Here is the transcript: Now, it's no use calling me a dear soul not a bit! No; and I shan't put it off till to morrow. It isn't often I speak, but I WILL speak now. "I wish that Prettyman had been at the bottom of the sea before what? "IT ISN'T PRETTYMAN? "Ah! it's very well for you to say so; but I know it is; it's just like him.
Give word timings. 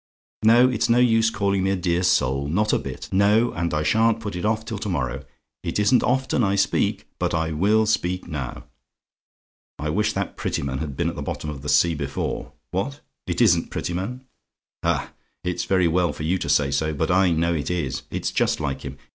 Now, 0.41 0.67
it's 0.67 0.89
no 0.89 0.97
use 0.97 1.29
calling 1.29 1.61
me 1.61 1.69
a 1.69 1.75
dear 1.75 2.01
soul 2.01 2.47
not 2.47 2.73
a 2.73 2.79
bit! 2.79 3.07
No; 3.11 3.51
and 3.51 3.71
I 3.71 3.83
shan't 3.83 4.19
put 4.19 4.35
it 4.35 4.45
off 4.45 4.65
till 4.65 4.79
to 4.79 4.89
morrow. 4.89 5.23
It 5.63 5.77
isn't 5.77 6.01
often 6.01 6.43
I 6.43 6.55
speak, 6.55 7.05
but 7.19 7.35
I 7.35 7.51
WILL 7.51 7.85
speak 7.85 8.27
now. 8.27 8.63
"I 9.77 9.91
wish 9.91 10.13
that 10.13 10.35
Prettyman 10.37 10.79
had 10.79 10.97
been 10.97 11.07
at 11.09 11.15
the 11.15 11.21
bottom 11.21 11.51
of 11.51 11.61
the 11.61 11.69
sea 11.69 11.93
before 11.93 12.51
what? 12.71 13.01
"IT 13.27 13.41
ISN'T 13.41 13.69
PRETTYMAN? 13.69 14.21
"Ah! 14.81 15.11
it's 15.43 15.65
very 15.65 15.87
well 15.87 16.13
for 16.13 16.23
you 16.23 16.39
to 16.39 16.49
say 16.49 16.71
so; 16.71 16.95
but 16.95 17.11
I 17.11 17.29
know 17.29 17.53
it 17.53 17.69
is; 17.69 18.01
it's 18.09 18.31
just 18.31 18.59
like 18.59 18.81
him. 18.81 18.97